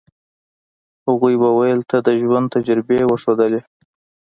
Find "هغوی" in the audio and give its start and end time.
1.07-1.33